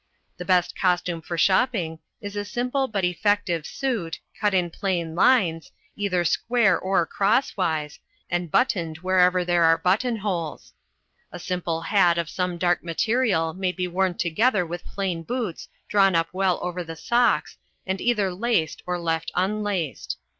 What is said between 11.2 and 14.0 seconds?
A simple hat of some dark material may be